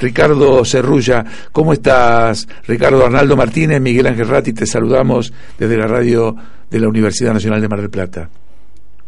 Ricardo 0.00 0.64
Cerrulla. 0.64 1.24
¿Cómo 1.52 1.72
estás? 1.72 2.48
Ricardo 2.66 3.04
Arnaldo 3.04 3.36
Martínez, 3.36 3.80
Miguel 3.80 4.06
Ángel 4.06 4.28
Ratti, 4.28 4.52
te 4.52 4.66
saludamos 4.66 5.32
desde 5.58 5.76
la 5.76 5.86
radio 5.86 6.34
de 6.70 6.80
la 6.80 6.88
Universidad 6.88 7.34
Nacional 7.34 7.60
de 7.60 7.68
Mar 7.68 7.80
del 7.80 7.90
Plata. 7.90 8.28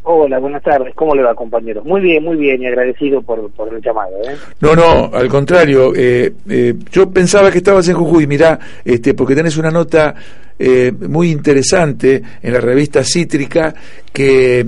Hola, 0.05 0.41
buenas 0.41 0.63
tardes. 0.65 0.93
¿Cómo 0.97 1.15
le 1.15 1.23
va, 1.23 1.33
compañero? 1.35 1.83
Muy 1.85 2.01
bien, 2.01 2.25
muy 2.25 2.37
bien 2.37 2.61
y 2.61 2.67
agradecido 2.67 3.23
por, 3.23 3.49
por 3.53 3.73
el 3.73 3.81
llamado. 3.81 4.11
¿eh? 4.29 4.37
No, 4.61 4.75
no, 4.75 5.11
al 5.15 5.29
contrario. 5.29 5.93
Eh, 5.95 6.33
eh, 6.49 6.75
yo 6.91 7.09
pensaba 7.09 7.53
que 7.53 7.59
estabas 7.59 7.89
en 7.89 7.95
Jujuy, 7.95 8.27
mirá, 8.27 8.59
este, 8.85 9.15
porque 9.15 9.37
tenés 9.37 9.57
una 9.57 9.71
nota 9.71 10.13
eh, 10.59 10.93
muy 11.09 11.31
interesante 11.31 12.21
en 12.43 12.53
la 12.53 12.61
revista 12.61 13.05
Cítrica 13.05 13.73
que 14.13 14.67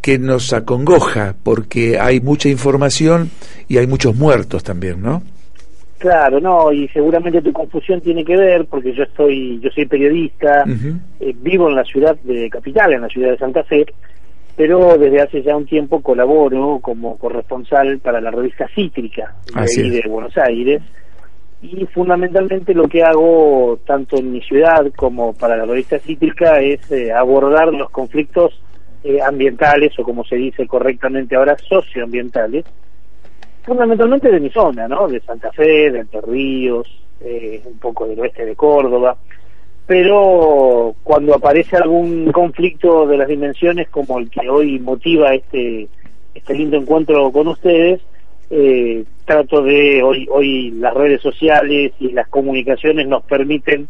que 0.00 0.18
nos 0.18 0.52
acongoja 0.52 1.34
porque 1.42 1.98
hay 1.98 2.20
mucha 2.20 2.48
información 2.48 3.30
y 3.68 3.78
hay 3.78 3.86
muchos 3.86 4.16
muertos 4.16 4.62
también, 4.62 5.02
¿no? 5.02 5.22
Claro, 5.98 6.38
no, 6.40 6.72
y 6.72 6.86
seguramente 6.88 7.42
tu 7.42 7.52
confusión 7.52 8.00
tiene 8.00 8.24
que 8.24 8.36
ver 8.36 8.66
porque 8.66 8.94
yo 8.94 9.02
estoy, 9.02 9.58
yo 9.60 9.68
soy 9.70 9.84
periodista, 9.86 10.64
eh, 11.18 11.34
vivo 11.36 11.68
en 11.68 11.74
la 11.74 11.84
ciudad 11.84 12.16
de 12.22 12.48
capital, 12.48 12.92
en 12.92 13.02
la 13.02 13.08
ciudad 13.08 13.30
de 13.32 13.38
Santa 13.38 13.64
Fe, 13.64 13.84
pero 14.56 14.96
desde 14.96 15.20
hace 15.20 15.42
ya 15.42 15.56
un 15.56 15.66
tiempo 15.66 16.00
colaboro 16.00 16.78
como 16.80 17.18
corresponsal 17.18 17.98
para 17.98 18.20
la 18.20 18.30
revista 18.30 18.68
Cítrica 18.72 19.34
de, 19.52 19.90
de 19.90 20.08
Buenos 20.08 20.36
Aires 20.38 20.82
y 21.60 21.84
fundamentalmente 21.86 22.74
lo 22.74 22.88
que 22.88 23.02
hago 23.02 23.80
tanto 23.84 24.16
en 24.16 24.32
mi 24.32 24.40
ciudad 24.42 24.86
como 24.94 25.32
para 25.32 25.56
la 25.56 25.64
revista 25.64 25.98
Cítrica 25.98 26.60
es 26.60 26.90
eh, 26.92 27.12
abordar 27.12 27.72
los 27.72 27.90
conflictos 27.90 28.60
eh, 29.04 29.20
ambientales 29.22 29.98
o 29.98 30.02
como 30.02 30.24
se 30.24 30.36
dice 30.36 30.66
correctamente 30.66 31.36
ahora 31.36 31.56
socioambientales 31.58 32.64
fundamentalmente 33.68 34.30
de 34.30 34.40
mi 34.40 34.50
zona 34.50 34.88
no 34.88 35.06
de 35.08 35.20
Santa 35.20 35.52
Fe 35.52 35.90
de 35.90 36.00
Entre 36.00 36.20
Ríos 36.22 36.88
eh, 37.20 37.62
un 37.64 37.78
poco 37.78 38.06
del 38.06 38.20
oeste 38.20 38.44
de 38.44 38.56
Córdoba. 38.56 39.16
Pero 39.86 40.94
cuando 41.02 41.34
aparece 41.34 41.76
algún 41.76 42.30
conflicto 42.30 43.06
de 43.06 43.16
las 43.16 43.28
dimensiones 43.28 43.88
como 43.88 44.18
el 44.18 44.30
que 44.30 44.48
hoy 44.48 44.78
motiva 44.78 45.34
este 45.34 45.88
este 46.34 46.54
lindo 46.54 46.76
encuentro 46.76 47.30
con 47.32 47.48
ustedes 47.48 48.00
eh, 48.50 49.04
trato 49.24 49.62
de 49.62 50.02
hoy 50.02 50.28
hoy 50.30 50.70
las 50.72 50.94
redes 50.94 51.20
sociales 51.20 51.92
y 51.98 52.12
las 52.12 52.28
comunicaciones 52.28 53.08
nos 53.08 53.24
permiten 53.24 53.88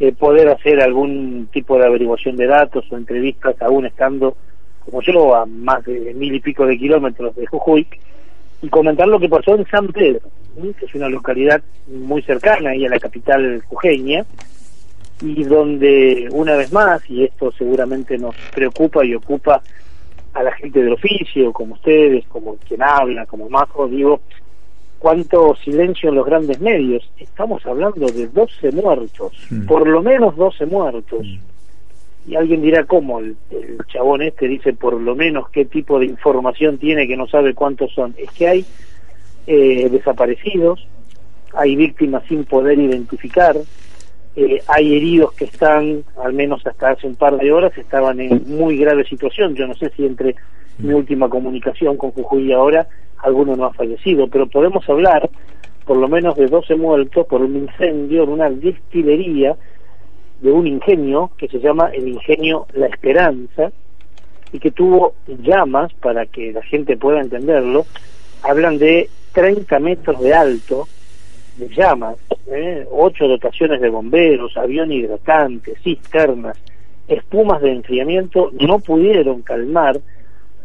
eh, 0.00 0.12
poder 0.12 0.48
hacer 0.48 0.80
algún 0.80 1.48
tipo 1.52 1.78
de 1.78 1.86
averiguación 1.86 2.36
de 2.36 2.46
datos 2.46 2.84
o 2.90 2.96
entrevistas 2.96 3.54
aún 3.60 3.86
estando 3.86 4.36
como 4.84 5.00
yo 5.02 5.34
a 5.34 5.46
más 5.46 5.84
de 5.84 6.12
mil 6.14 6.34
y 6.34 6.40
pico 6.40 6.66
de 6.66 6.76
kilómetros 6.76 7.34
de 7.36 7.46
Jujuy 7.46 7.86
y 8.60 8.68
comentar 8.68 9.08
lo 9.08 9.20
que 9.20 9.28
pasó 9.28 9.54
en 9.54 9.66
San 9.66 9.88
Pedro 9.88 10.28
que 10.78 10.86
es 10.86 10.94
una 10.94 11.08
localidad 11.08 11.62
muy 11.86 12.22
cercana 12.22 12.70
ahí 12.70 12.84
a 12.86 12.88
la 12.88 12.98
capital 12.98 13.62
jujeña 13.66 14.24
y 15.22 15.44
donde 15.44 16.28
una 16.32 16.56
vez 16.56 16.72
más 16.72 17.08
y 17.08 17.24
esto 17.24 17.52
seguramente 17.52 18.18
nos 18.18 18.34
preocupa 18.54 19.04
y 19.04 19.14
ocupa 19.14 19.62
a 20.32 20.42
la 20.42 20.52
gente 20.52 20.82
del 20.82 20.92
oficio 20.92 21.52
como 21.52 21.74
ustedes 21.74 22.24
como 22.26 22.56
quien 22.56 22.82
habla 22.82 23.26
como 23.26 23.48
Majo 23.48 23.88
digo 23.88 24.20
cuánto 25.04 25.54
silencio 25.56 26.08
en 26.08 26.14
los 26.14 26.24
grandes 26.24 26.62
medios. 26.62 27.06
Estamos 27.18 27.66
hablando 27.66 28.06
de 28.06 28.26
12 28.26 28.72
muertos, 28.72 29.34
mm. 29.50 29.66
por 29.66 29.86
lo 29.86 30.02
menos 30.02 30.34
12 30.34 30.64
muertos. 30.64 31.26
Mm. 31.26 32.30
Y 32.30 32.36
alguien 32.36 32.62
dirá, 32.62 32.84
¿cómo? 32.84 33.20
El, 33.20 33.36
chabón 33.88 34.22
este 34.22 34.48
dice 34.48 34.72
por 34.72 34.98
lo 34.98 35.14
menos 35.14 35.50
qué 35.50 35.66
tipo 35.66 35.98
de 35.98 36.06
información 36.06 36.78
tiene 36.78 37.06
que 37.06 37.18
no 37.18 37.26
sabe 37.26 37.52
cuántos 37.52 37.92
son. 37.92 38.14
Es 38.16 38.30
que 38.30 38.48
hay 38.48 38.64
eh, 39.46 39.90
desaparecidos, 39.90 40.88
hay 41.52 41.76
víctimas 41.76 42.22
sin 42.26 42.46
poder 42.46 42.78
identificar, 42.78 43.58
eh, 44.36 44.62
hay 44.68 44.96
heridos 44.96 45.34
que 45.34 45.44
están, 45.44 46.02
al 46.24 46.32
menos 46.32 46.66
hasta 46.66 46.92
hace 46.92 47.06
un 47.06 47.16
par 47.16 47.36
de 47.36 47.52
horas, 47.52 47.76
estaban 47.76 48.20
en 48.20 48.42
muy 48.46 48.78
grave 48.78 49.04
situación. 49.04 49.54
Yo 49.54 49.66
no 49.66 49.74
sé 49.74 49.90
si 49.94 50.06
entre 50.06 50.34
mi 50.78 50.92
última 50.92 51.28
comunicación 51.28 51.96
con 51.96 52.10
Jujuy 52.12 52.52
ahora 52.52 52.86
alguno 53.18 53.56
no 53.56 53.66
ha 53.66 53.72
fallecido, 53.72 54.28
pero 54.28 54.46
podemos 54.46 54.88
hablar 54.88 55.30
por 55.84 55.96
lo 55.96 56.08
menos 56.08 56.36
de 56.36 56.46
12 56.46 56.76
muertos 56.76 57.26
por 57.26 57.42
un 57.42 57.56
incendio 57.56 58.24
en 58.24 58.30
una 58.30 58.50
destilería 58.50 59.56
de 60.40 60.50
un 60.50 60.66
ingenio 60.66 61.30
que 61.36 61.48
se 61.48 61.58
llama 61.58 61.90
el 61.92 62.08
ingenio 62.08 62.66
La 62.72 62.86
Esperanza 62.86 63.72
y 64.52 64.58
que 64.58 64.70
tuvo 64.70 65.14
llamas, 65.26 65.92
para 65.94 66.26
que 66.26 66.52
la 66.52 66.62
gente 66.62 66.96
pueda 66.96 67.20
entenderlo, 67.20 67.86
hablan 68.42 68.78
de 68.78 69.08
30 69.32 69.78
metros 69.80 70.20
de 70.20 70.32
alto 70.32 70.86
de 71.56 71.68
llamas, 71.68 72.16
¿eh? 72.46 72.86
ocho 72.90 73.26
dotaciones 73.26 73.80
de 73.80 73.88
bomberos, 73.88 74.56
avión 74.56 74.92
hidratante, 74.92 75.74
cisternas, 75.82 76.56
espumas 77.08 77.60
de 77.62 77.72
enfriamiento, 77.72 78.50
no 78.60 78.78
pudieron 78.78 79.42
calmar 79.42 80.00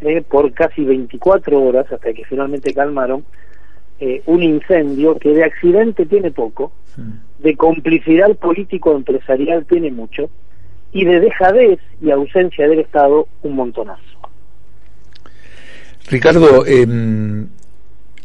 eh, 0.02 0.22
por 0.22 0.52
casi 0.54 0.84
24 0.84 1.62
horas 1.62 1.92
hasta 1.92 2.14
que 2.14 2.24
finalmente 2.26 2.74
calmaron 2.74 3.26
eh, 4.00 4.22
un 4.28 4.42
incendio 4.44 5.18
que 5.18 5.30
de 5.30 5.44
accidente 5.44 6.06
tiene 6.06 6.32
poco, 6.32 6.72
de 7.40 7.56
complicidad 7.56 8.36
político-empresarial 8.36 9.66
tiene 9.66 9.92
mucho 9.92 10.30
y 10.92 11.06
de 11.06 11.20
dejadez 11.20 11.80
y 12.02 12.12
ausencia 12.12 12.68
del 12.68 12.80
Estado 12.80 13.28
un 13.44 13.56
montonazo. 13.56 14.02
Ricardo, 16.10 16.66
eh, 16.66 16.88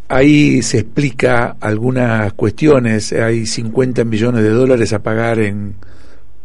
ahí 0.08 0.62
se 0.62 0.78
explica 0.78 1.56
algunas 1.60 2.32
cuestiones, 2.34 3.12
hay 3.12 3.46
50 3.46 4.04
millones 4.04 4.42
de 4.42 4.50
dólares 4.50 4.92
a 4.92 5.02
pagar 5.02 5.38
en 5.38 5.74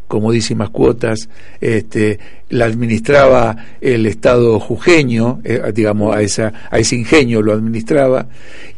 comodísimas 0.09 0.71
cuotas, 0.71 1.29
este, 1.61 2.19
la 2.49 2.65
administraba 2.65 3.55
el 3.79 4.07
Estado 4.07 4.59
jujeño, 4.59 5.39
eh, 5.45 5.61
digamos, 5.73 6.13
a, 6.13 6.21
esa, 6.21 6.51
a 6.69 6.79
ese 6.79 6.95
ingenio 6.95 7.41
lo 7.41 7.53
administraba, 7.53 8.27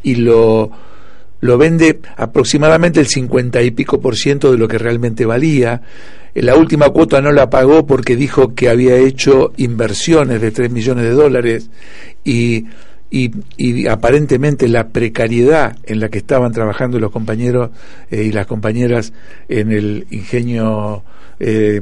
y 0.02 0.16
lo, 0.16 0.70
lo 1.40 1.58
vende 1.58 2.00
aproximadamente 2.16 3.00
el 3.00 3.06
50 3.06 3.62
y 3.62 3.70
pico 3.72 4.00
por 4.00 4.14
ciento 4.14 4.52
de 4.52 4.58
lo 4.58 4.68
que 4.68 4.78
realmente 4.78 5.24
valía. 5.24 5.80
La 6.34 6.54
última 6.54 6.90
cuota 6.90 7.22
no 7.22 7.32
la 7.32 7.48
pagó 7.50 7.86
porque 7.86 8.14
dijo 8.14 8.54
que 8.54 8.68
había 8.68 8.96
hecho 8.96 9.52
inversiones 9.56 10.40
de 10.40 10.50
3 10.50 10.70
millones 10.70 11.04
de 11.04 11.10
dólares 11.12 11.70
y 12.24 12.66
y, 13.12 13.86
aparentemente 13.86 14.68
la 14.68 14.88
precariedad 14.88 15.76
en 15.84 16.00
la 16.00 16.08
que 16.08 16.18
estaban 16.18 16.50
trabajando 16.50 16.98
los 16.98 17.10
compañeros 17.10 17.70
eh, 18.10 18.22
y 18.24 18.32
las 18.32 18.46
compañeras 18.46 19.12
en 19.48 19.70
el 19.70 20.06
ingenio 20.10 21.02
eh, 21.38 21.80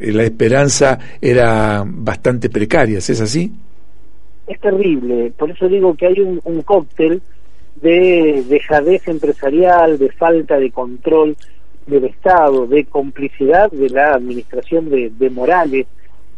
la 0.00 0.22
esperanza 0.22 0.98
era 1.20 1.82
bastante 1.86 2.50
precaria, 2.50 2.98
¿es 2.98 3.20
así? 3.20 3.52
Es 4.46 4.60
terrible, 4.60 5.32
por 5.36 5.50
eso 5.50 5.68
digo 5.68 5.94
que 5.94 6.06
hay 6.06 6.20
un, 6.20 6.62
cóctel 6.62 7.22
de 7.76 8.44
dejadez 8.48 9.06
empresarial, 9.08 9.98
de 9.98 10.10
falta 10.10 10.58
de 10.58 10.70
control 10.70 11.36
del 11.86 12.04
Estado, 12.04 12.66
de 12.66 12.84
complicidad 12.84 13.70
de 13.70 13.88
la 13.90 14.14
administración 14.14 14.90
de, 14.90 15.10
de 15.10 15.30
Morales, 15.30 15.86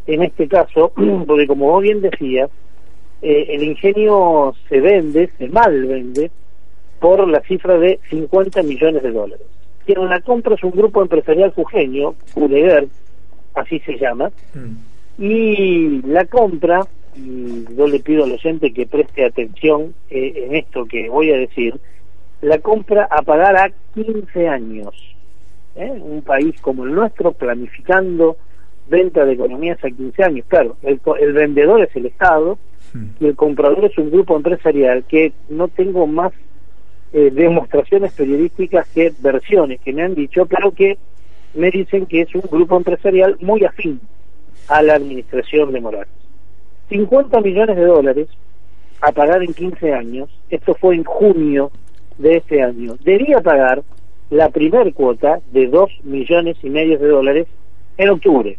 en 0.07 0.23
este 0.23 0.47
caso, 0.47 0.93
porque 1.27 1.47
como 1.47 1.67
vos 1.71 1.83
bien 1.83 2.01
decías, 2.01 2.51
eh, 3.23 3.47
el 3.51 3.63
ingenio 3.63 4.55
se 4.69 4.81
vende, 4.81 5.31
se 5.39 5.49
mal 5.49 5.87
vende, 5.87 6.31
por 6.99 7.27
la 7.29 7.41
cifra 7.43 7.79
de 7.79 8.01
50 8.11 8.63
millones 8.63 9.03
de 9.03 9.13
dólares. 9.13 9.47
Quien 9.87 10.09
la 10.09 10.21
compra 10.21 10.55
es 10.55 10.63
un 10.63 10.73
grupo 10.73 11.03
empresarial 11.03 11.53
jujeño, 11.53 12.15
Culever, 12.35 12.89
así 13.55 13.81
se 13.81 13.97
llama, 13.99 14.31
mm. 14.55 15.23
y 15.23 16.03
la 16.03 16.25
compra, 16.27 16.81
y 17.17 17.65
yo 17.77 17.87
le 17.87 18.01
pido 18.01 18.25
al 18.25 18.33
oyente 18.33 18.73
que 18.73 18.87
preste 18.87 19.25
atención 19.25 19.95
eh, 20.11 20.45
en 20.47 20.57
esto 20.57 20.85
que 20.85 21.09
voy 21.09 21.31
a 21.33 21.37
decir, 21.37 21.79
la 22.41 22.59
compra 22.59 23.09
a 23.11 23.23
pagar 23.23 23.57
a 23.57 23.71
15 23.95 24.49
años. 24.49 24.95
¿eh? 25.77 25.91
Un 26.01 26.23
país 26.23 26.61
como 26.61 26.85
el 26.85 26.95
nuestro 26.95 27.33
planificando 27.33 28.37
venta 28.93 29.25
de 29.25 29.33
economías 29.33 29.83
a 29.83 29.91
15 29.91 30.23
años. 30.23 30.45
Claro, 30.47 30.77
el, 30.83 31.01
el 31.21 31.33
vendedor 31.33 31.81
es 31.81 31.97
el 31.97 32.07
Estado, 32.07 32.59
y 33.21 33.27
el 33.27 33.37
comprador 33.37 33.87
es 33.87 33.97
un 33.97 34.11
grupo 34.11 34.37
empresarial 34.37 35.05
que 35.05 35.33
no 35.49 35.69
tengo 35.69 36.07
más 36.07 36.33
eh, 37.13 37.31
demostraciones 37.33 38.13
periodísticas 38.13 38.87
que 38.89 39.13
versiones 39.21 39.81
que 39.81 39.93
me 39.93 40.03
han 40.03 40.15
dicho, 40.15 40.45
pero 40.47 40.73
que 40.73 40.99
me 41.55 41.71
dicen 41.71 42.07
que 42.07 42.23
es 42.23 42.35
un 42.35 42.43
grupo 42.43 42.77
empresarial 42.77 43.37
muy 43.41 43.65
afín 43.65 44.01
a 44.69 44.83
la 44.83 44.95
administración 44.95 45.73
de 45.73 45.81
Morales. 45.81 46.13
50 46.91 47.41
millones 47.41 47.77
de 47.77 47.85
dólares 47.85 48.29
a 49.01 49.13
pagar 49.13 49.43
en 49.43 49.55
15 49.55 49.95
años, 49.95 50.29
esto 50.51 50.75
fue 50.75 50.95
en 50.95 51.05
junio 51.05 51.71
de 52.19 52.37
este 52.37 52.63
año, 52.63 52.97
debía 53.03 53.41
pagar 53.41 53.83
la 54.31 54.51
primer 54.51 54.93
cuota 54.93 55.41
de 55.51 55.67
2 55.67 55.91
millones 56.05 56.57
y 56.63 56.71
medio 56.71 56.99
de 56.99 57.09
dólares 57.09 57.47
en 57.97 58.11
octubre, 58.11 58.59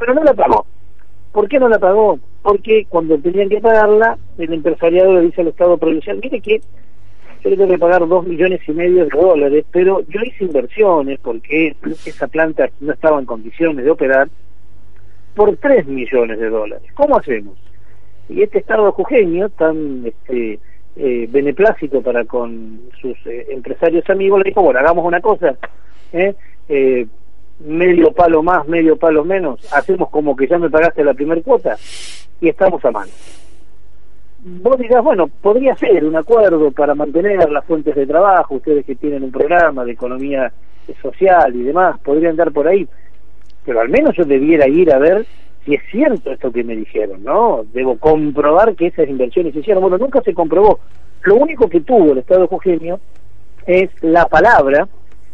pero 0.00 0.14
no 0.14 0.24
la 0.24 0.34
pagó. 0.34 0.66
¿Por 1.30 1.48
qué 1.48 1.60
no 1.60 1.68
la 1.68 1.78
pagó? 1.78 2.18
Porque 2.42 2.86
cuando 2.88 3.18
tenían 3.18 3.50
que 3.50 3.60
pagarla, 3.60 4.18
el 4.38 4.52
empresariado 4.52 5.14
le 5.14 5.26
dice 5.26 5.42
al 5.42 5.48
Estado 5.48 5.78
provincial, 5.78 6.18
mire 6.20 6.40
que 6.40 6.60
yo 7.42 7.50
le 7.50 7.56
tengo 7.56 7.70
que 7.70 7.78
pagar 7.78 8.08
dos 8.08 8.26
millones 8.26 8.60
y 8.66 8.72
medio 8.72 9.04
de 9.04 9.10
dólares, 9.10 9.64
pero 9.70 10.02
yo 10.08 10.20
hice 10.22 10.44
inversiones 10.44 11.20
porque 11.20 11.76
esa 12.04 12.26
planta 12.26 12.68
no 12.80 12.92
estaba 12.92 13.20
en 13.20 13.26
condiciones 13.26 13.84
de 13.84 13.90
operar 13.90 14.28
por 15.34 15.56
tres 15.58 15.86
millones 15.86 16.40
de 16.40 16.50
dólares. 16.50 16.90
¿Cómo 16.94 17.16
hacemos? 17.16 17.56
Y 18.28 18.42
este 18.42 18.58
Estado 18.58 18.90
jujeño, 18.92 19.48
tan 19.50 20.06
este, 20.06 20.58
eh, 20.96 21.28
beneplácito 21.30 22.02
para 22.02 22.24
con 22.24 22.80
sus 23.00 23.16
eh, 23.26 23.46
empresarios 23.50 24.08
amigos, 24.10 24.40
le 24.40 24.50
dijo, 24.50 24.62
bueno, 24.62 24.80
hagamos 24.80 25.04
una 25.04 25.20
cosa, 25.20 25.56
¿eh? 26.12 26.34
Medio 27.60 28.12
palo 28.12 28.42
más, 28.42 28.66
medio 28.66 28.96
palo 28.96 29.24
menos, 29.24 29.60
hacemos 29.72 30.08
como 30.10 30.34
que 30.34 30.46
ya 30.46 30.58
me 30.58 30.70
pagaste 30.70 31.04
la 31.04 31.14
primer 31.14 31.42
cuota 31.42 31.76
y 32.40 32.48
estamos 32.48 32.84
a 32.84 32.90
mano. 32.90 33.10
Vos 34.42 34.78
dirás, 34.78 35.04
bueno, 35.04 35.26
podría 35.28 35.76
ser 35.76 36.02
un 36.04 36.16
acuerdo 36.16 36.70
para 36.70 36.94
mantener 36.94 37.50
las 37.50 37.64
fuentes 37.66 37.94
de 37.94 38.06
trabajo, 38.06 38.54
ustedes 38.54 38.86
que 38.86 38.96
tienen 38.96 39.22
un 39.22 39.30
programa 39.30 39.84
de 39.84 39.92
economía 39.92 40.50
social 41.02 41.54
y 41.54 41.62
demás, 41.62 42.00
podrían 42.00 42.36
dar 42.36 42.50
por 42.50 42.66
ahí, 42.66 42.88
pero 43.64 43.80
al 43.80 43.90
menos 43.90 44.16
yo 44.16 44.24
debiera 44.24 44.66
ir 44.66 44.92
a 44.92 44.98
ver 44.98 45.26
si 45.64 45.74
es 45.74 45.82
cierto 45.90 46.32
esto 46.32 46.50
que 46.50 46.64
me 46.64 46.74
dijeron, 46.74 47.22
¿no? 47.22 47.64
Debo 47.72 47.98
comprobar 47.98 48.74
que 48.74 48.86
esas 48.86 49.08
inversiones 49.08 49.52
se 49.52 49.60
hicieron. 49.60 49.82
Bueno, 49.82 49.98
nunca 49.98 50.22
se 50.22 50.32
comprobó. 50.32 50.80
Lo 51.22 51.36
único 51.36 51.68
que 51.68 51.82
tuvo 51.82 52.12
el 52.12 52.18
Estado 52.18 52.40
de 52.40 52.48
Eugenio 52.50 52.98
es 53.66 53.90
la 54.00 54.26
palabra 54.26 54.88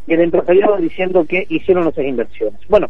y 0.06 0.14
el 0.14 0.20
empresariado 0.20 0.76
diciendo 0.76 1.24
que 1.24 1.46
hicieron 1.48 1.88
esas 1.88 2.04
inversiones. 2.04 2.60
Bueno, 2.68 2.88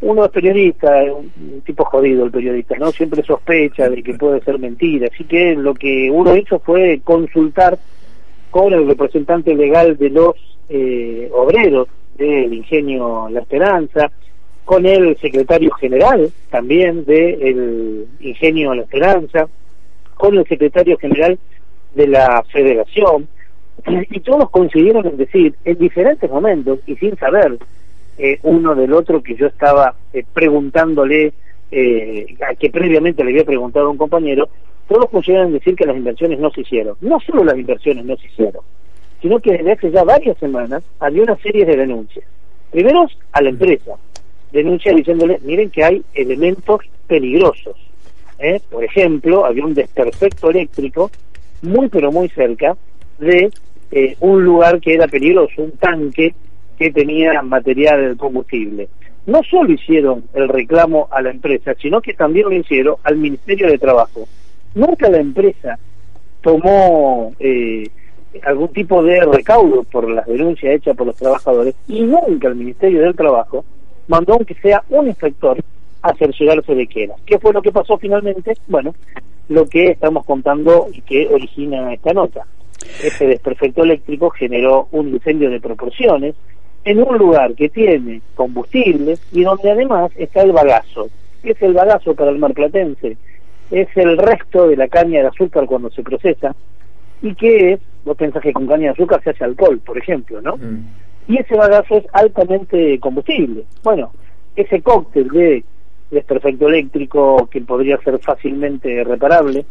uno 0.00 0.24
es 0.24 0.30
periodista, 0.30 1.02
un 1.04 1.62
tipo 1.64 1.84
jodido 1.84 2.24
el 2.24 2.30
periodista, 2.30 2.76
¿no? 2.78 2.90
Siempre 2.90 3.22
sospecha 3.22 3.88
de 3.88 4.02
que 4.02 4.14
puede 4.14 4.42
ser 4.42 4.58
mentira. 4.58 5.08
Así 5.12 5.24
que 5.24 5.54
lo 5.54 5.74
que 5.74 6.10
uno 6.10 6.36
hizo 6.36 6.58
fue 6.58 7.00
consultar 7.02 7.78
con 8.50 8.72
el 8.72 8.86
representante 8.86 9.54
legal 9.54 9.96
de 9.96 10.10
los 10.10 10.34
eh, 10.68 11.30
obreros 11.32 11.88
del 12.16 12.52
ingenio 12.52 13.28
La 13.30 13.40
Esperanza, 13.40 14.10
con 14.64 14.86
el 14.86 15.16
secretario 15.18 15.70
general 15.72 16.30
también 16.50 17.04
del 17.04 18.06
ingenio 18.20 18.74
La 18.74 18.82
Esperanza, 18.82 19.48
con 20.14 20.36
el 20.36 20.46
secretario 20.46 20.96
general 20.98 21.38
de 21.94 22.08
la 22.08 22.44
federación, 22.52 23.28
y 23.86 24.20
todos 24.20 24.50
coincidieron 24.50 25.06
en 25.06 25.16
decir, 25.16 25.54
en 25.64 25.78
diferentes 25.78 26.30
momentos, 26.30 26.80
y 26.86 26.96
sin 26.96 27.16
saber 27.16 27.58
eh, 28.16 28.38
uno 28.42 28.74
del 28.74 28.92
otro, 28.92 29.22
que 29.22 29.34
yo 29.34 29.46
estaba 29.46 29.94
eh, 30.12 30.24
preguntándole, 30.32 31.32
eh, 31.70 32.36
a 32.48 32.54
que 32.54 32.70
previamente 32.70 33.24
le 33.24 33.30
había 33.30 33.44
preguntado 33.44 33.86
a 33.86 33.90
un 33.90 33.96
compañero, 33.96 34.48
todos 34.88 35.10
coincidieron 35.10 35.48
en 35.48 35.54
decir 35.54 35.74
que 35.74 35.86
las 35.86 35.96
inversiones 35.96 36.38
no 36.38 36.50
se 36.50 36.60
hicieron. 36.60 36.96
No 37.00 37.18
solo 37.20 37.44
las 37.44 37.58
inversiones 37.58 38.04
no 38.04 38.16
se 38.16 38.26
hicieron, 38.26 38.62
sino 39.20 39.38
que 39.40 39.52
desde 39.52 39.72
hace 39.72 39.90
ya 39.90 40.04
varias 40.04 40.38
semanas 40.38 40.82
había 41.00 41.22
una 41.22 41.36
serie 41.36 41.64
de 41.64 41.76
denuncias. 41.76 42.24
Primero 42.70 43.06
a 43.32 43.42
la 43.42 43.48
empresa, 43.48 43.96
denuncia 44.52 44.94
diciéndole, 44.94 45.38
miren 45.42 45.70
que 45.70 45.84
hay 45.84 46.02
elementos 46.14 46.80
peligrosos. 47.06 47.76
Por 48.70 48.84
ejemplo, 48.84 49.46
había 49.46 49.64
un 49.64 49.74
desperfecto 49.74 50.50
eléctrico 50.50 51.10
muy 51.62 51.88
pero 51.88 52.12
muy 52.12 52.28
cerca 52.28 52.76
de 53.18 53.50
eh, 53.90 54.16
un 54.20 54.44
lugar 54.44 54.80
que 54.80 54.94
era 54.94 55.06
peligroso, 55.06 55.62
un 55.62 55.72
tanque 55.72 56.34
que 56.78 56.90
tenía 56.90 57.40
material 57.42 58.16
combustible. 58.16 58.88
No 59.26 59.42
solo 59.42 59.72
hicieron 59.72 60.24
el 60.34 60.48
reclamo 60.48 61.08
a 61.10 61.22
la 61.22 61.30
empresa, 61.30 61.74
sino 61.80 62.00
que 62.00 62.14
también 62.14 62.46
lo 62.48 62.52
hicieron 62.52 62.96
al 63.04 63.16
Ministerio 63.16 63.68
de 63.68 63.78
Trabajo. 63.78 64.26
Nunca 64.74 65.08
la 65.08 65.18
empresa 65.18 65.78
tomó 66.42 67.32
eh, 67.38 67.88
algún 68.42 68.68
tipo 68.68 69.02
de 69.02 69.24
recaudo 69.24 69.84
por 69.84 70.10
las 70.10 70.26
denuncias 70.26 70.74
hechas 70.74 70.96
por 70.96 71.06
los 71.06 71.16
trabajadores 71.16 71.74
y 71.88 72.02
nunca 72.02 72.48
el 72.48 72.56
Ministerio 72.56 73.00
del 73.00 73.14
Trabajo 73.14 73.64
mandó 74.08 74.34
aunque 74.34 74.54
sea 74.54 74.82
un 74.90 75.06
inspector 75.06 75.58
a 76.02 76.14
cerciorarse 76.14 76.74
de 76.74 76.86
qué 76.86 77.04
era. 77.04 77.14
¿Qué 77.24 77.38
fue 77.38 77.52
lo 77.52 77.62
que 77.62 77.72
pasó 77.72 77.96
finalmente? 77.96 78.54
Bueno, 78.68 78.94
lo 79.48 79.66
que 79.66 79.92
estamos 79.92 80.26
contando 80.26 80.88
y 80.92 81.00
que 81.00 81.28
origina 81.28 81.94
esta 81.94 82.12
nota. 82.12 82.46
Ese 83.02 83.26
desperfecto 83.26 83.82
eléctrico 83.82 84.30
generó 84.30 84.88
un 84.92 85.08
incendio 85.08 85.50
de 85.50 85.60
proporciones 85.60 86.34
en 86.84 87.02
un 87.02 87.16
lugar 87.16 87.54
que 87.54 87.68
tiene 87.68 88.20
combustible 88.34 89.16
y 89.32 89.42
donde 89.42 89.70
además 89.70 90.12
está 90.16 90.42
el 90.42 90.52
bagazo. 90.52 91.08
¿Qué 91.42 91.52
es 91.52 91.62
el 91.62 91.72
bagazo 91.72 92.14
para 92.14 92.30
el 92.30 92.38
marplatense? 92.38 93.16
Es 93.70 93.88
el 93.96 94.18
resto 94.18 94.68
de 94.68 94.76
la 94.76 94.88
caña 94.88 95.22
de 95.22 95.28
azúcar 95.28 95.66
cuando 95.66 95.90
se 95.90 96.02
procesa 96.02 96.54
y 97.22 97.34
que 97.34 97.72
es, 97.72 97.80
vos 98.04 98.16
pensás 98.16 98.42
que 98.42 98.52
con 98.52 98.66
caña 98.66 98.84
de 98.84 98.90
azúcar 98.90 99.22
se 99.22 99.30
hace 99.30 99.44
alcohol, 99.44 99.80
por 99.84 99.96
ejemplo, 99.96 100.40
¿no? 100.42 100.56
Mm. 100.56 100.84
Y 101.28 101.38
ese 101.38 101.56
bagazo 101.56 101.96
es 101.96 102.04
altamente 102.12 102.98
combustible. 103.00 103.64
Bueno, 103.82 104.12
ese 104.54 104.82
cóctel 104.82 105.28
de 105.28 105.64
desperfecto 106.10 106.68
eléctrico 106.68 107.48
que 107.50 107.62
podría 107.62 107.96
ser 107.98 108.18
fácilmente 108.18 109.02
reparable, 109.04 109.64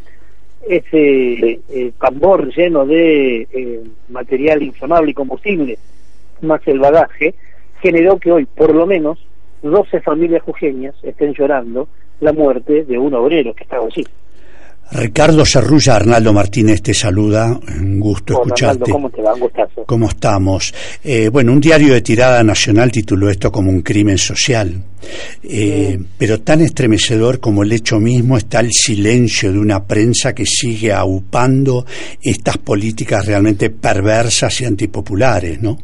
ese 0.68 1.60
eh, 1.70 1.92
tambor 2.00 2.54
lleno 2.54 2.86
de 2.86 3.48
eh, 3.52 3.84
material 4.10 4.64
inflamable 4.64 5.12
y 5.12 5.14
combustible, 5.14 5.78
más 6.42 6.62
el 6.68 6.80
bagaje, 6.80 7.34
generó 7.82 8.18
que 8.18 8.32
hoy, 8.32 8.46
por 8.46 8.74
lo 8.74 8.86
menos, 8.86 9.20
12 9.62 10.02
familias 10.02 10.44
jujeñas 10.44 10.96
estén 11.04 11.34
llorando 11.34 11.88
la 12.20 12.34
muerte 12.34 12.84
de 12.84 12.98
un 12.98 13.14
obrero 13.14 13.54
que 13.54 13.64
estaba 13.64 13.86
allí. 13.86 14.04
Ricardo 14.92 15.44
Cerrulla, 15.46 15.96
Arnaldo 15.96 16.34
Martínez 16.34 16.82
te 16.84 16.94
saluda, 16.94 17.60
un 17.80 18.00
gusto 18.00 18.34
escucharte. 18.34 18.92
¿Cómo 18.92 19.10
te 19.10 19.22
va? 19.22 19.34
Un 19.34 19.50
¿Cómo 19.86 20.08
estamos? 20.08 20.74
Eh, 21.04 21.30
bueno, 21.30 21.52
un 21.52 21.60
diario 21.60 21.94
de 21.94 22.02
tirada 22.02 22.44
nacional 22.44 22.92
tituló 22.92 23.30
esto 23.30 23.52
como 23.52 23.72
un 23.72 23.82
crimen 23.82 24.18
social, 24.18 24.72
eh, 25.44 25.98
pero 26.18 26.42
tan 26.42 26.62
estremecedor 26.62 27.40
como 27.40 27.64
el 27.64 27.72
hecho 27.72 28.00
mismo 28.00 28.38
está 28.38 28.60
el 28.60 28.72
silencio 28.72 29.52
de 29.52 29.60
una 29.60 29.84
prensa 29.84 30.36
que 30.36 30.46
sigue 30.46 30.94
aupando 30.94 31.86
estas 32.22 32.58
políticas 32.58 33.26
realmente 33.26 33.72
perversas 33.72 34.62
y 34.62 34.66
antipopulares, 34.66 35.62
¿no? 35.62 35.76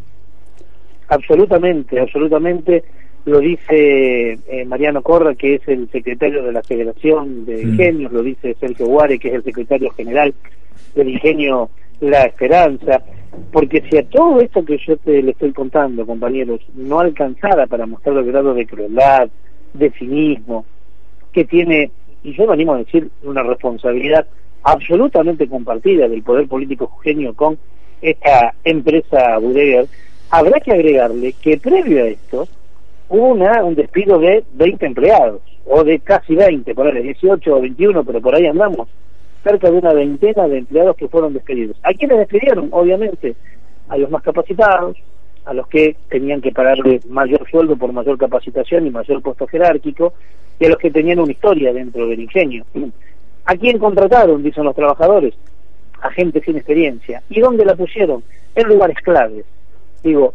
Absolutamente, 1.07 1.99
absolutamente 1.99 2.83
lo 3.25 3.39
dice 3.39 4.39
eh, 4.47 4.65
Mariano 4.65 5.01
Corra, 5.01 5.35
que 5.35 5.55
es 5.55 5.67
el 5.67 5.89
secretario 5.91 6.43
de 6.43 6.51
la 6.51 6.63
Federación 6.63 7.45
de 7.45 7.57
mm. 7.57 7.69
Ingenios, 7.69 8.11
lo 8.11 8.23
dice 8.23 8.55
Sergio 8.59 8.87
Guare, 8.87 9.19
que 9.19 9.29
es 9.29 9.35
el 9.35 9.43
secretario 9.43 9.91
general 9.91 10.33
del 10.95 11.09
Ingenio 11.09 11.69
La 11.99 12.23
Esperanza, 12.23 13.01
porque 13.51 13.83
si 13.89 13.97
a 13.97 14.07
todo 14.07 14.39
esto 14.41 14.63
que 14.65 14.77
yo 14.77 14.97
te 14.97 15.21
le 15.21 15.31
estoy 15.31 15.53
contando, 15.53 16.05
compañeros, 16.05 16.61
no 16.75 16.99
alcanzara 16.99 17.67
para 17.67 17.85
mostrar 17.85 18.17
el 18.17 18.25
grado 18.25 18.53
de 18.53 18.65
crueldad, 18.65 19.29
de 19.73 19.91
cinismo, 19.91 20.65
que 21.31 21.45
tiene, 21.45 21.91
y 22.23 22.33
yo 22.33 22.47
me 22.47 22.53
animo 22.53 22.73
a 22.73 22.79
decir, 22.79 23.09
una 23.23 23.43
responsabilidad 23.43 24.25
absolutamente 24.63 25.47
compartida 25.47 26.07
del 26.07 26.23
poder 26.23 26.47
político 26.47 26.87
jujeño 26.87 27.33
con 27.33 27.57
esta 28.01 28.53
empresa 28.63 29.37
Budeger, 29.37 29.87
habrá 30.29 30.59
que 30.59 30.71
agregarle 30.71 31.33
que 31.33 31.57
previo 31.57 32.03
a 32.03 32.07
esto, 32.07 32.47
una, 33.09 33.63
un 33.63 33.75
despido 33.75 34.19
de 34.19 34.43
20 34.53 34.85
empleados, 34.85 35.41
o 35.65 35.83
de 35.83 35.99
casi 35.99 36.35
20, 36.35 36.73
por 36.73 36.87
ahí, 36.87 37.03
18 37.03 37.55
o 37.55 37.61
21, 37.61 38.03
pero 38.03 38.21
por 38.21 38.35
ahí 38.35 38.45
andamos, 38.45 38.87
cerca 39.43 39.69
de 39.69 39.77
una 39.77 39.93
veintena 39.93 40.47
de 40.47 40.59
empleados 40.59 40.95
que 40.95 41.07
fueron 41.07 41.33
despedidos. 41.33 41.77
¿A 41.83 41.93
quiénes 41.93 42.19
despidieron? 42.19 42.69
Obviamente, 42.71 43.35
a 43.87 43.97
los 43.97 44.09
más 44.09 44.21
capacitados, 44.21 44.97
a 45.45 45.53
los 45.53 45.67
que 45.67 45.95
tenían 46.09 46.41
que 46.41 46.51
pagarle 46.51 47.01
mayor 47.09 47.49
sueldo 47.49 47.75
por 47.75 47.91
mayor 47.91 48.17
capacitación 48.17 48.85
y 48.85 48.91
mayor 48.91 49.21
puesto 49.21 49.47
jerárquico, 49.47 50.13
y 50.59 50.65
a 50.65 50.69
los 50.69 50.77
que 50.77 50.91
tenían 50.91 51.19
una 51.19 51.31
historia 51.31 51.73
dentro 51.73 52.07
del 52.07 52.19
ingenio. 52.19 52.65
¿A 53.45 53.55
quién 53.55 53.79
contrataron? 53.79 54.43
Dicen 54.43 54.65
los 54.65 54.75
trabajadores. 54.75 55.33
A 56.01 56.11
gente 56.11 56.41
sin 56.41 56.57
experiencia. 56.57 57.23
¿Y 57.29 57.39
dónde 57.39 57.65
la 57.65 57.75
pusieron? 57.75 58.23
En 58.55 58.67
lugares 58.67 58.97
claves. 59.03 59.45
Digo, 60.03 60.33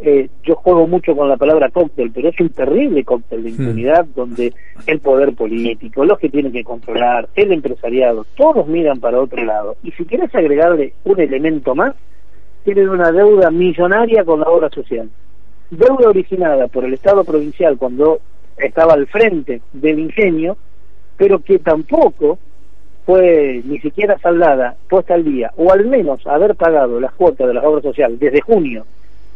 eh, 0.00 0.28
yo 0.42 0.56
juego 0.56 0.86
mucho 0.86 1.14
con 1.16 1.28
la 1.28 1.36
palabra 1.36 1.70
cóctel, 1.70 2.10
pero 2.12 2.28
es 2.28 2.40
un 2.40 2.48
terrible 2.50 3.04
cóctel 3.04 3.44
de 3.44 3.50
hmm. 3.50 3.60
impunidad 3.60 4.04
donde 4.14 4.52
el 4.86 5.00
poder 5.00 5.34
político, 5.34 6.04
los 6.04 6.18
que 6.18 6.28
tienen 6.28 6.52
que 6.52 6.64
controlar, 6.64 7.28
el 7.34 7.52
empresariado, 7.52 8.26
todos 8.36 8.66
miran 8.66 9.00
para 9.00 9.20
otro 9.20 9.44
lado. 9.44 9.76
Y 9.82 9.92
si 9.92 10.04
quieres 10.04 10.34
agregarle 10.34 10.94
un 11.04 11.20
elemento 11.20 11.74
más, 11.74 11.94
tienen 12.64 12.88
una 12.88 13.12
deuda 13.12 13.50
millonaria 13.50 14.24
con 14.24 14.40
la 14.40 14.46
obra 14.46 14.68
social. 14.70 15.08
Deuda 15.70 16.08
originada 16.08 16.66
por 16.68 16.84
el 16.84 16.94
Estado 16.94 17.24
provincial 17.24 17.76
cuando 17.78 18.20
estaba 18.56 18.94
al 18.94 19.06
frente 19.06 19.60
del 19.72 19.98
ingenio, 19.98 20.56
pero 21.16 21.40
que 21.40 21.58
tampoco 21.58 22.38
fue 23.06 23.62
ni 23.64 23.78
siquiera 23.80 24.18
saldada, 24.18 24.76
puesta 24.88 25.14
al 25.14 25.24
día, 25.24 25.52
o 25.56 25.70
al 25.70 25.86
menos 25.86 26.26
haber 26.26 26.54
pagado 26.54 27.00
las 27.00 27.12
cuotas 27.12 27.46
de 27.46 27.54
las 27.54 27.64
obras 27.64 27.82
sociales 27.82 28.18
desde 28.18 28.40
junio, 28.40 28.86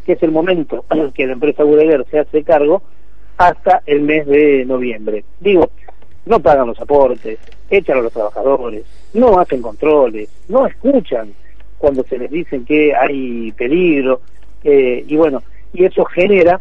que 0.09 0.15
es 0.15 0.23
el 0.23 0.33
momento 0.33 0.87
en 0.89 1.13
que 1.13 1.27
la 1.27 1.35
empresa 1.35 1.65
Bureguer 1.65 2.07
se 2.11 2.19
hace 2.19 2.43
cargo, 2.43 2.81
hasta 3.37 3.83
el 3.85 4.01
mes 4.01 4.27
de 4.27 4.65
noviembre. 4.65 5.23
Digo, 5.39 5.69
no 6.25 6.41
pagan 6.41 6.69
los 6.69 6.81
aportes, 6.81 7.39
echan 7.69 7.99
a 7.99 8.01
los 8.01 8.15
trabajadores, 8.15 8.85
no 9.13 9.39
hacen 9.39 9.61
controles, 9.61 10.31
no 10.49 10.67
escuchan 10.67 11.35
cuando 11.77 12.05
se 12.05 12.17
les 12.17 12.31
dicen 12.31 12.65
que 12.65 12.95
hay 12.95 13.53
peligro, 13.53 14.23
eh, 14.65 15.05
y 15.07 15.15
bueno, 15.15 15.43
y 15.75 15.85
eso 15.85 16.07
genera 16.07 16.59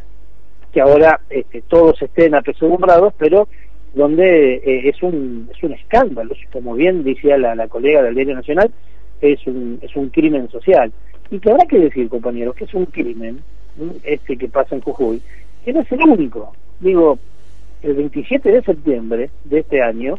que 0.73 0.81
ahora 0.81 1.21
este, 1.29 1.61
todos 1.61 2.01
estén 2.01 2.35
apesumbrados, 2.35 3.13
pero 3.17 3.47
donde 3.93 4.55
eh, 4.55 4.89
es, 4.89 5.01
un, 5.01 5.49
es 5.55 5.63
un 5.63 5.71
escándalo, 5.71 6.35
como 6.51 6.73
bien 6.73 7.05
decía 7.05 7.37
la, 7.37 7.55
la 7.55 7.69
colega 7.69 8.03
del 8.03 8.15
Diario 8.15 8.35
Nacional, 8.35 8.71
es 9.21 9.47
un, 9.47 9.79
es 9.81 9.95
un 9.95 10.09
crimen 10.09 10.49
social. 10.49 10.91
Y 11.29 11.39
que 11.39 11.51
habrá 11.51 11.65
que 11.65 11.79
decir, 11.79 12.09
compañeros, 12.09 12.55
que 12.55 12.65
es 12.65 12.73
un 12.73 12.85
crimen, 12.85 13.41
este 14.03 14.37
que 14.37 14.47
pasa 14.47 14.75
en 14.75 14.81
Jujuy, 14.81 15.21
que 15.63 15.73
no 15.73 15.81
es 15.81 15.91
el 15.91 16.01
único. 16.01 16.53
Digo, 16.79 17.19
el 17.81 17.93
27 17.93 18.51
de 18.51 18.61
septiembre 18.63 19.29
de 19.43 19.59
este 19.59 19.81
año, 19.81 20.17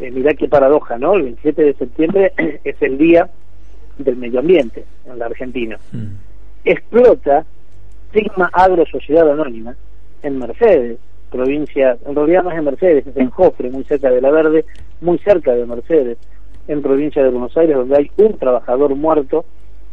eh, 0.00 0.10
mirá 0.10 0.34
qué 0.34 0.48
paradoja, 0.48 0.98
¿no? 0.98 1.14
El 1.14 1.22
27 1.22 1.62
de 1.62 1.74
septiembre 1.74 2.32
es 2.64 2.80
el 2.80 2.98
día 2.98 3.28
del 3.98 4.16
medio 4.16 4.40
ambiente 4.40 4.84
en 5.06 5.18
la 5.18 5.26
Argentina. 5.26 5.78
Mm. 5.92 6.14
Explota 6.64 7.44
Sigma 8.12 8.50
Agro 8.52 8.84
Sociedad 8.86 9.30
Anónima 9.30 9.74
en 10.22 10.38
Mercedes, 10.38 10.98
provincia, 11.30 11.96
en 12.04 12.14
realidad 12.14 12.42
no 12.42 12.50
es 12.50 12.58
en 12.58 12.64
Mercedes, 12.64 13.06
es 13.06 13.16
en 13.16 13.30
Jofre, 13.30 13.70
muy 13.70 13.84
cerca 13.84 14.10
de 14.10 14.20
La 14.20 14.30
Verde, 14.30 14.64
muy 15.00 15.18
cerca 15.18 15.54
de 15.54 15.64
Mercedes, 15.64 16.18
en 16.68 16.82
provincia 16.82 17.22
de 17.22 17.30
Buenos 17.30 17.56
Aires, 17.56 17.76
donde 17.76 17.96
hay 17.96 18.10
un 18.16 18.36
trabajador 18.36 18.94
muerto, 18.94 19.44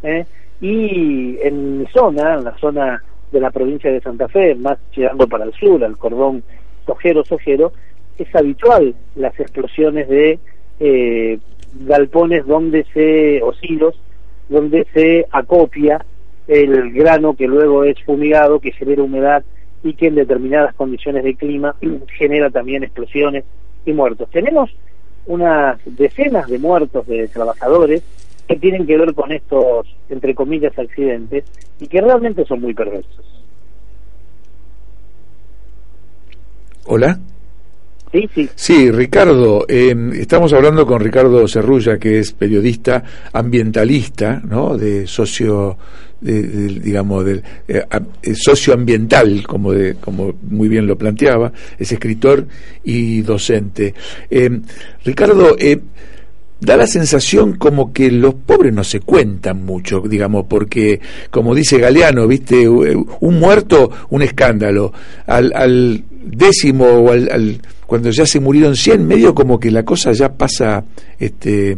¿eh? 0.02 0.26
y 0.60 1.38
en 1.42 1.80
mi 1.80 1.86
zona, 1.86 2.34
en 2.34 2.44
la 2.44 2.56
zona 2.58 3.02
de 3.30 3.40
la 3.40 3.50
provincia 3.50 3.92
de 3.92 4.00
Santa 4.00 4.28
Fe, 4.28 4.54
más 4.54 4.78
llegando 4.94 5.26
para 5.28 5.44
el 5.44 5.52
sur, 5.52 5.82
al 5.84 5.96
cordón 5.96 6.42
Sojero-Sojero, 6.86 7.72
es 8.18 8.34
habitual 8.34 8.94
las 9.14 9.38
explosiones 9.38 10.08
de 10.08 10.38
eh, 10.80 11.38
galpones 11.74 12.46
donde 12.46 12.84
se, 12.92 13.42
o 13.42 13.52
donde 14.48 14.86
se 14.92 15.26
acopia 15.30 16.04
el 16.48 16.92
grano 16.92 17.34
que 17.34 17.46
luego 17.46 17.84
es 17.84 18.02
fumigado, 18.04 18.58
que 18.58 18.72
genera 18.72 19.02
humedad 19.02 19.44
y 19.84 19.92
que 19.92 20.06
en 20.06 20.16
determinadas 20.16 20.74
condiciones 20.74 21.22
de 21.22 21.36
clima 21.36 21.76
genera 22.18 22.50
también 22.50 22.82
explosiones 22.82 23.44
y 23.84 23.92
muertos. 23.92 24.28
Tenemos 24.30 24.74
unas 25.26 25.78
decenas 25.84 26.48
de 26.48 26.58
muertos 26.58 27.06
de 27.06 27.28
trabajadores 27.28 28.02
que 28.48 28.56
tienen 28.56 28.86
que 28.86 28.96
ver 28.96 29.14
con 29.14 29.30
estos, 29.30 29.86
entre 30.08 30.34
comillas, 30.34 30.76
accidentes 30.78 31.44
y 31.78 31.86
que 31.86 32.00
realmente 32.00 32.44
son 32.46 32.62
muy 32.62 32.72
perversos. 32.72 33.44
Hola. 36.86 37.20
Sí, 38.10 38.26
sí. 38.34 38.48
Sí, 38.54 38.90
Ricardo, 38.90 39.66
eh, 39.68 39.94
estamos 40.14 40.54
hablando 40.54 40.86
con 40.86 40.98
Ricardo 40.98 41.46
Cerrulla, 41.46 41.98
que 41.98 42.20
es 42.20 42.32
periodista 42.32 43.04
ambientalista, 43.34 44.40
¿no? 44.42 44.78
De 44.78 45.06
socio, 45.06 45.76
digamos, 46.18 47.26
del 47.26 47.42
eh, 47.68 47.84
eh, 48.22 48.34
socioambiental, 48.34 49.46
como, 49.46 49.72
de, 49.72 49.96
como 49.96 50.32
muy 50.40 50.70
bien 50.70 50.86
lo 50.86 50.96
planteaba, 50.96 51.52
es 51.78 51.92
escritor 51.92 52.46
y 52.82 53.20
docente. 53.20 53.92
Ricardo, 55.04 55.54
da 56.60 56.76
la 56.76 56.86
sensación 56.86 57.56
como 57.56 57.92
que 57.92 58.10
los 58.10 58.34
pobres 58.34 58.72
no 58.72 58.84
se 58.84 59.00
cuentan 59.00 59.64
mucho, 59.64 60.00
digamos, 60.00 60.46
porque, 60.48 61.00
como 61.30 61.54
dice 61.54 61.78
Galeano, 61.78 62.26
viste, 62.26 62.68
un 62.68 63.38
muerto, 63.38 63.90
un 64.10 64.22
escándalo. 64.22 64.92
Al, 65.26 65.52
al 65.54 66.04
décimo 66.24 66.84
o 66.84 67.12
al, 67.12 67.60
cuando 67.86 68.10
ya 68.10 68.26
se 68.26 68.40
murieron 68.40 68.76
100, 68.76 69.06
medio 69.06 69.34
como 69.34 69.58
que 69.58 69.70
la 69.70 69.84
cosa 69.84 70.12
ya 70.12 70.34
pasa, 70.34 70.84
este, 71.18 71.76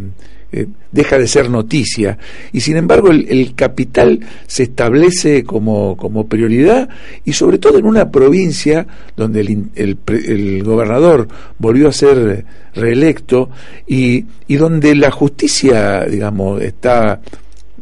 eh, 0.52 0.66
deja 0.90 1.18
de 1.18 1.26
ser 1.26 1.48
noticia. 1.48 2.18
Y 2.52 2.60
sin 2.60 2.76
embargo 2.76 3.10
el, 3.10 3.54
capital 3.54 4.20
se 4.46 4.64
establece 4.64 5.44
como, 5.44 5.96
como, 5.96 6.26
prioridad 6.26 6.88
y 7.24 7.32
sobre 7.32 7.58
todo 7.58 7.78
en 7.78 7.86
una 7.86 8.10
provincia 8.10 8.86
donde 9.16 9.40
el, 9.40 9.70
el, 9.74 9.98
el 10.06 10.64
gobernador 10.64 11.28
volvió 11.58 11.88
a 11.88 11.92
ser 11.92 12.44
reelecto 12.74 13.50
y, 13.86 14.24
y, 14.46 14.56
donde 14.56 14.94
la 14.94 15.10
justicia, 15.10 16.04
digamos, 16.06 16.60
está 16.62 17.20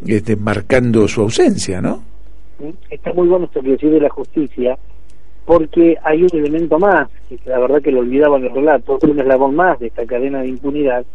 este, 0.06 0.36
marcando 0.36 1.08
su 1.08 1.22
ausencia, 1.22 1.80
¿no? 1.80 2.02
Está 2.90 3.12
muy 3.12 3.28
bueno 3.28 3.46
esto 3.46 3.62
que 3.62 3.76
de 3.86 4.00
la 4.00 4.10
justicia 4.10 4.76
porque 5.48 5.96
hay 6.04 6.22
un 6.22 6.30
elemento 6.34 6.78
más, 6.78 7.08
que 7.26 7.38
la 7.46 7.58
verdad 7.58 7.80
que 7.80 7.90
lo 7.90 8.00
olvidaba 8.00 8.36
en 8.36 8.44
el 8.44 8.54
relato, 8.54 8.98
un 9.00 9.18
eslabón 9.18 9.56
más 9.56 9.78
de 9.78 9.86
esta 9.86 10.04
cadena 10.04 10.42
de 10.42 10.48
impunidad, 10.48 11.06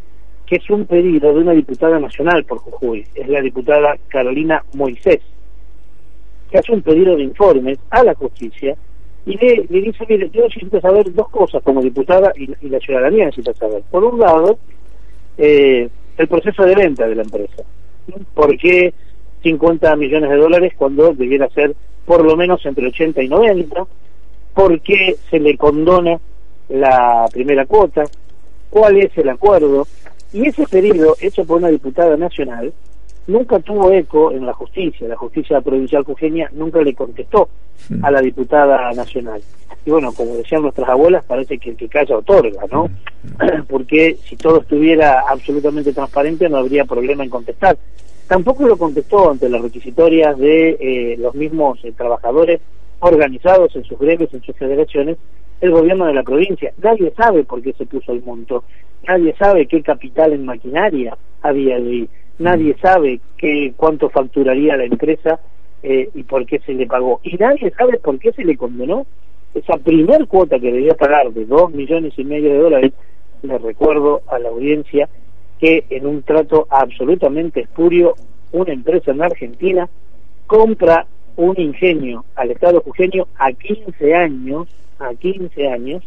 que 0.45 0.57
es 0.57 0.69
un 0.69 0.85
pedido 0.85 1.33
de 1.33 1.39
una 1.39 1.53
diputada 1.53 1.99
nacional 1.99 2.43
por 2.43 2.59
Jujuy, 2.59 3.05
es 3.15 3.27
la 3.27 3.41
diputada 3.41 3.95
Carolina 4.07 4.63
Moisés, 4.73 5.21
que 6.51 6.57
hace 6.57 6.71
un 6.71 6.81
pedido 6.81 7.15
de 7.15 7.23
informes 7.23 7.79
a 7.89 8.03
la 8.03 8.13
justicia 8.13 8.75
y 9.25 9.37
le, 9.37 9.65
dice, 9.81 10.05
mire, 10.07 10.29
yo 10.31 10.43
necesito 10.43 10.81
saber 10.81 11.13
dos 11.13 11.29
cosas 11.29 11.63
como 11.63 11.81
diputada 11.81 12.33
y, 12.35 12.47
la 12.67 12.79
ciudadanía 12.79 13.25
necesita 13.25 13.53
saber. 13.53 13.81
Por 13.89 14.03
un 14.03 14.19
lado, 14.19 14.57
eh, 15.37 15.89
el 16.17 16.27
proceso 16.27 16.63
de 16.63 16.75
venta 16.75 17.07
de 17.07 17.15
la 17.15 17.23
empresa. 17.23 17.63
¿Por 18.33 18.57
qué 18.57 18.93
50 19.43 19.95
millones 19.95 20.29
de 20.29 20.35
dólares 20.35 20.73
cuando 20.77 21.13
debiera 21.13 21.49
ser 21.49 21.73
por 22.05 22.25
lo 22.25 22.35
menos 22.35 22.65
entre 22.65 22.87
80 22.87 23.23
y 23.23 23.29
90? 23.29 23.87
por 24.53 24.79
qué 24.81 25.15
se 25.29 25.39
le 25.39 25.57
condona 25.57 26.19
la 26.69 27.25
primera 27.31 27.65
cuota, 27.65 28.03
cuál 28.69 28.97
es 28.97 29.17
el 29.17 29.29
acuerdo, 29.29 29.87
y 30.33 30.47
ese 30.47 30.65
pedido 30.67 31.15
hecho 31.21 31.45
por 31.45 31.57
una 31.57 31.69
diputada 31.69 32.17
nacional 32.17 32.73
nunca 33.27 33.59
tuvo 33.59 33.91
eco 33.91 34.31
en 34.31 34.45
la 34.45 34.53
justicia, 34.53 35.07
la 35.07 35.15
justicia 35.15 35.61
provincial 35.61 36.03
jujeña 36.03 36.49
nunca 36.53 36.81
le 36.81 36.93
contestó 36.93 37.49
a 38.01 38.11
la 38.11 38.21
diputada 38.21 38.91
nacional. 38.93 39.41
Y 39.85 39.91
bueno, 39.91 40.13
como 40.13 40.35
decían 40.35 40.61
nuestras 40.61 40.89
abuelas, 40.89 41.25
parece 41.25 41.57
que 41.57 41.71
el 41.71 41.77
que 41.77 41.89
calla 41.89 42.17
otorga, 42.17 42.63
¿no? 42.71 42.89
Porque 43.69 44.17
si 44.23 44.35
todo 44.37 44.61
estuviera 44.61 45.23
absolutamente 45.27 45.93
transparente 45.93 46.49
no 46.49 46.57
habría 46.57 46.85
problema 46.85 47.23
en 47.23 47.29
contestar. 47.29 47.77
Tampoco 48.27 48.65
lo 48.65 48.77
contestó 48.77 49.29
ante 49.29 49.49
las 49.49 49.61
requisitorias 49.61 50.37
de 50.37 50.77
eh, 50.79 51.17
los 51.17 51.35
mismos 51.35 51.79
eh, 51.83 51.91
trabajadores 51.91 52.61
organizados 52.99 53.75
en 53.75 53.83
sus 53.83 53.99
gremios, 53.99 54.33
en 54.33 54.41
sus 54.41 54.55
federaciones, 54.55 55.17
el 55.59 55.71
gobierno 55.71 56.05
de 56.05 56.13
la 56.13 56.23
provincia. 56.23 56.73
Nadie 56.81 57.11
sabe 57.15 57.43
por 57.43 57.61
qué 57.61 57.73
se 57.73 57.85
puso 57.85 58.13
el 58.13 58.23
monto, 58.23 58.63
nadie 59.07 59.35
sabe 59.37 59.67
qué 59.67 59.81
capital 59.81 60.33
en 60.33 60.45
maquinaria 60.45 61.17
había 61.41 61.75
allí, 61.75 62.07
nadie 62.39 62.73
mm. 62.73 62.81
sabe 62.81 63.19
qué, 63.37 63.73
cuánto 63.75 64.09
facturaría 64.09 64.77
la 64.77 64.85
empresa 64.85 65.39
eh, 65.81 66.09
y 66.13 66.23
por 66.23 66.45
qué 66.45 66.59
se 66.59 66.73
le 66.73 66.87
pagó. 66.87 67.19
Y 67.23 67.35
nadie 67.35 67.71
sabe 67.77 67.99
por 67.99 68.17
qué 68.19 68.31
se 68.31 68.45
le 68.45 68.57
condenó 68.57 69.05
esa 69.53 69.77
primer 69.77 70.27
cuota 70.27 70.59
que 70.59 70.71
debía 70.71 70.95
pagar 70.95 71.31
de 71.31 71.45
dos 71.45 71.71
millones 71.71 72.13
y 72.17 72.23
medio 72.23 72.51
de 72.51 72.59
dólares. 72.59 72.93
Le 73.41 73.57
recuerdo 73.57 74.21
a 74.27 74.39
la 74.39 74.49
audiencia 74.49 75.09
que 75.59 75.85
en 75.89 76.05
un 76.05 76.23
trato 76.23 76.67
absolutamente 76.69 77.61
espurio, 77.61 78.15
una 78.51 78.73
empresa 78.73 79.11
en 79.11 79.21
Argentina 79.21 79.89
compra 80.47 81.05
un 81.35 81.59
ingenio 81.59 82.25
al 82.35 82.51
Estado 82.51 82.81
jujeño 82.81 83.27
a 83.37 83.51
15 83.51 84.15
años, 84.15 84.67
a 84.99 85.13
15 85.13 85.67
años, 85.67 86.03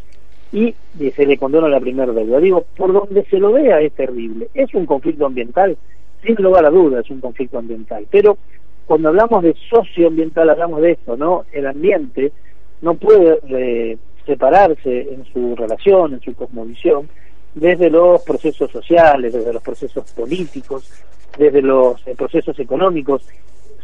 y 0.52 0.74
se 1.14 1.26
le 1.26 1.36
condona 1.36 1.68
la 1.68 1.80
primera 1.80 2.12
deuda. 2.12 2.38
Digo, 2.38 2.64
por 2.76 2.92
donde 2.92 3.24
se 3.24 3.38
lo 3.38 3.52
vea 3.52 3.80
es 3.80 3.92
terrible. 3.92 4.48
Es 4.54 4.72
un 4.74 4.86
conflicto 4.86 5.26
ambiental, 5.26 5.76
sin 6.24 6.36
lugar 6.36 6.64
a 6.64 6.70
dudas, 6.70 7.04
es 7.04 7.10
un 7.10 7.20
conflicto 7.20 7.58
ambiental. 7.58 8.06
Pero 8.10 8.38
cuando 8.86 9.08
hablamos 9.08 9.42
de 9.42 9.54
socioambiental, 9.68 10.48
hablamos 10.48 10.80
de 10.80 10.92
esto, 10.92 11.16
¿no? 11.16 11.44
El 11.52 11.66
ambiente 11.66 12.32
no 12.82 12.94
puede 12.94 13.38
eh, 13.48 13.98
separarse 14.24 15.12
en 15.12 15.24
su 15.32 15.56
relación, 15.56 16.14
en 16.14 16.20
su 16.20 16.34
cosmovisión, 16.34 17.08
desde 17.54 17.90
los 17.90 18.22
procesos 18.22 18.70
sociales, 18.70 19.32
desde 19.32 19.52
los 19.52 19.62
procesos 19.62 20.10
políticos, 20.12 20.90
desde 21.38 21.62
los 21.62 22.06
eh, 22.06 22.14
procesos 22.16 22.58
económicos 22.58 23.26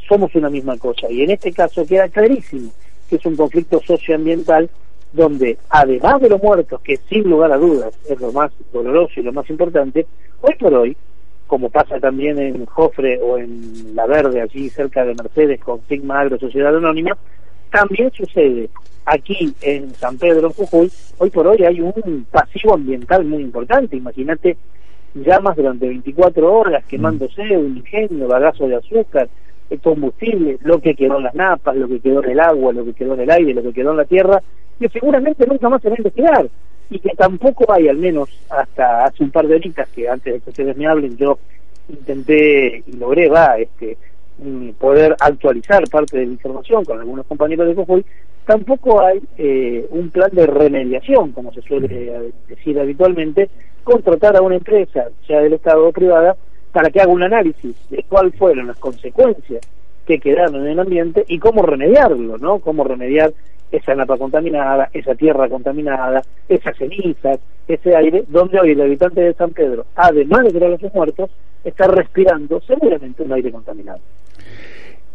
somos 0.09 0.35
una 0.35 0.50
misma 0.50 0.76
cosa. 0.78 1.11
Y 1.11 1.23
en 1.23 1.31
este 1.31 1.52
caso 1.52 1.87
queda 1.87 2.09
clarísimo 2.09 2.71
que 3.09 3.16
es 3.16 3.26
un 3.26 3.37
conflicto 3.37 3.81
socioambiental 3.81 4.71
donde, 5.12 5.59
además 5.69 6.21
de 6.21 6.28
los 6.28 6.42
muertos, 6.42 6.81
que 6.81 6.97
sin 6.97 7.28
lugar 7.28 7.52
a 7.52 7.59
dudas 7.59 7.92
es 8.09 8.21
lo 8.21 8.33
más 8.33 8.50
doloroso 8.73 9.21
y 9.21 9.23
lo 9.23 9.33
más 9.33 9.49
importante, 9.50 10.07
hoy 10.40 10.54
por 10.59 10.75
hoy 10.75 10.97
como 11.52 11.69
pasa 11.69 12.00
también 12.00 12.38
en 12.38 12.64
Jofre 12.64 13.21
o 13.21 13.37
en 13.37 13.95
La 13.95 14.07
Verde, 14.07 14.40
allí 14.40 14.71
cerca 14.71 15.04
de 15.04 15.14
Mercedes, 15.14 15.61
con 15.61 15.83
Sigma 15.87 16.21
Agro 16.21 16.38
Sociedad 16.38 16.75
Anónima, 16.75 17.14
también 17.71 18.11
sucede 18.12 18.71
aquí 19.04 19.54
en 19.61 19.92
San 19.95 20.16
Pedro, 20.16 20.50
Jujuy, 20.50 20.90
hoy 21.19 21.28
por 21.28 21.47
hoy 21.47 21.62
hay 21.64 21.81
un 21.83 22.26
pasivo 22.31 22.73
ambiental 22.73 23.26
muy 23.26 23.42
importante. 23.42 23.97
Imagínate 23.97 24.57
llamas 25.14 25.57
durante 25.57 25.88
24 25.88 26.54
horas 26.54 26.85
quemándose, 26.87 27.42
un 27.57 27.76
ingenio, 27.76 28.28
bagazo 28.28 28.66
de 28.66 28.76
azúcar, 28.76 29.28
el 29.69 29.81
combustible, 29.81 30.59
lo 30.62 30.81
que 30.81 30.95
quedó 30.95 31.19
en 31.19 31.25
las 31.25 31.35
napas, 31.35 31.76
lo 31.76 31.88
que 31.88 32.00
quedó 32.00 32.25
en 32.25 32.31
el 32.31 32.40
agua, 32.40 32.73
lo 32.73 32.85
que 32.85 32.95
quedó 32.95 33.14
en 33.14 33.21
el 33.21 33.31
aire, 33.31 33.54
lo 33.54 33.62
que 33.62 33.73
quedó 33.73 33.90
en 33.90 33.99
la 33.99 34.04
tierra, 34.04 34.42
que 34.83 34.89
seguramente 34.89 35.47
nunca 35.47 35.69
más 35.69 35.81
se 35.81 35.89
va 35.89 35.95
a 35.95 35.99
investigar 36.01 36.49
y 36.91 36.99
que 36.99 37.11
tampoco 37.11 37.73
hay, 37.73 37.89
al 37.89 37.97
menos 37.97 38.29
hasta 38.51 39.05
hace 39.05 39.23
un 39.23 39.31
par 39.31 39.47
de 39.47 39.55
horitas 39.55 39.89
que 39.91 40.09
antes 40.09 40.35
de 40.35 40.41
que 40.41 40.51
ustedes 40.51 40.77
me 40.77 40.87
hablen, 40.87 41.17
yo 41.17 41.39
intenté 41.89 42.83
y 42.87 42.97
logré, 42.97 43.29
va, 43.29 43.59
este, 43.59 43.97
poder 44.79 45.17
actualizar 45.21 45.89
parte 45.89 46.19
de 46.19 46.27
la 46.27 46.33
información 46.33 46.85
con 46.85 46.99
algunos 46.99 47.27
compañeros 47.27 47.69
de 47.69 47.75
Cojuy, 47.75 48.05
tampoco 48.45 49.01
hay 49.01 49.21
eh, 49.39 49.87
un 49.91 50.11
plan 50.11 50.31
de 50.33 50.47
remediación, 50.47 51.31
como 51.33 51.53
se 51.53 51.62
suele 51.62 52.33
decir 52.49 52.79
habitualmente, 52.79 53.49
contratar 53.85 54.37
a 54.37 54.43
una 54.43 54.57
empresa, 54.57 55.09
sea 55.27 55.41
del 55.41 55.55
Estado 55.55 55.87
o 55.87 55.93
privada, 55.93 56.37
para 56.73 56.91
que 56.91 57.01
haga 57.01 57.12
un 57.12 57.23
análisis 57.23 57.77
de 57.89 58.05
cuáles 58.09 58.35
fueron 58.35 58.67
las 58.67 58.79
consecuencias 58.79 59.61
que 60.07 60.19
quedaron 60.19 60.57
en 60.57 60.73
el 60.73 60.81
ambiente 60.81 61.25
y 61.29 61.39
cómo 61.39 61.62
remediarlo, 61.62 62.39
¿no? 62.39 62.59
Cómo 62.59 62.83
remediar 62.85 63.33
esa 63.73 63.95
napa 63.95 64.19
contaminada, 64.19 64.88
esa 64.93 65.14
tierra 65.14 65.49
contaminada, 65.49 66.23
esas 66.49 66.76
cenizas, 66.76 67.41
ese 67.67 67.97
aire, 67.97 68.25
donde 68.29 68.61
hoy 68.61 68.73
el 68.73 68.81
habitante 68.83 69.23
de 69.23 69.35
San 69.35 69.50
Pedro, 69.50 69.87
además 69.97 70.45
de 70.45 70.52
ver 70.52 70.64
a 70.64 70.69
los 70.69 70.95
muertos, 70.95 71.31
está 71.64 71.87
respirando 71.87 72.61
seguramente 72.61 73.23
un 73.23 73.33
aire 73.33 73.50
contaminado. 73.50 74.00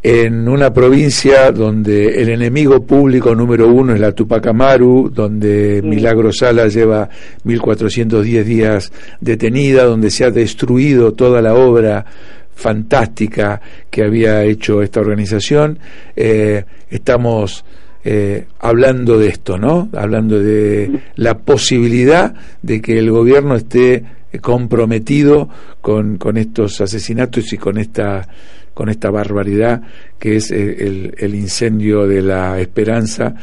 En 0.01 0.47
una 0.47 0.71
provincia 0.71 1.51
donde 1.51 2.21
el 2.21 2.29
enemigo 2.29 2.85
público 2.85 3.35
número 3.35 3.67
uno 3.67 3.93
es 3.93 3.99
la 3.99 4.11
Tupac 4.11 4.45
Amaru, 4.47 5.09
donde 5.09 5.81
Milagro 5.83 6.31
Sala 6.31 6.67
lleva 6.67 7.09
1410 7.43 8.45
días 8.45 8.91
detenida, 9.19 9.83
donde 9.85 10.11
se 10.11 10.23
ha 10.23 10.31
destruido 10.31 11.13
toda 11.13 11.41
la 11.41 11.55
obra 11.55 12.05
fantástica 12.53 13.61
que 13.89 14.03
había 14.03 14.43
hecho 14.43 14.81
esta 14.81 14.99
organización, 14.99 15.79
eh, 16.15 16.63
estamos 16.89 17.63
eh, 18.09 18.45
hablando 18.59 19.19
de 19.19 19.27
esto, 19.27 19.57
¿no? 19.57 19.89
Hablando 19.91 20.39
de 20.39 21.01
la 21.17 21.39
posibilidad 21.39 22.33
de 22.61 22.81
que 22.81 22.97
el 22.97 23.11
gobierno 23.11 23.55
esté 23.55 24.05
comprometido 24.39 25.49
con, 25.81 26.17
con 26.17 26.37
estos 26.37 26.79
asesinatos 26.79 27.51
y 27.51 27.57
con 27.57 27.77
esta 27.77 28.25
con 28.73 28.87
esta 28.87 29.09
barbaridad 29.09 29.81
que 30.17 30.37
es 30.37 30.51
eh, 30.51 31.11
el, 31.17 31.35
incendio 31.35 32.07
de 32.07 32.21
la 32.21 32.61
esperanza 32.61 33.33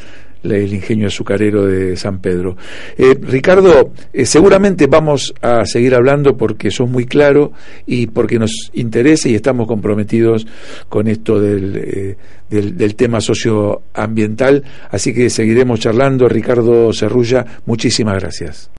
el 0.44 0.72
ingenio 0.72 1.08
azucarero 1.08 1.66
de 1.66 1.96
San 1.96 2.20
Pedro. 2.20 2.56
Eh, 2.96 3.16
Ricardo, 3.20 3.92
eh, 4.12 4.26
seguramente 4.26 4.86
vamos 4.86 5.34
a 5.40 5.64
seguir 5.64 5.94
hablando 5.94 6.36
porque 6.36 6.70
sos 6.70 6.88
muy 6.88 7.06
claro 7.06 7.52
y 7.86 8.06
porque 8.06 8.38
nos 8.38 8.70
interesa 8.74 9.28
y 9.28 9.34
estamos 9.34 9.66
comprometidos 9.66 10.46
con 10.88 11.08
esto 11.08 11.40
del, 11.40 12.16
del, 12.50 12.76
del, 12.76 12.94
tema 12.94 13.20
socioambiental, 13.20 14.62
así 14.90 15.14
que 15.14 15.30
seguiremos 15.30 15.80
charlando. 15.80 16.28
Ricardo 16.28 16.92
Cerrulla, 16.92 17.44
muchísimas 17.66 18.20
gracias. 18.20 18.70